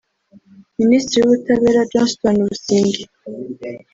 Minisitiri 0.79 1.19
w’Ubutabera 1.21 1.87
Johnston 1.91 2.35
Busingye 2.47 3.03